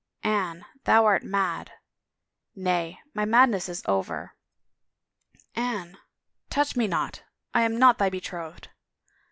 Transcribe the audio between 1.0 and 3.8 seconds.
art mad."" Nay, my madness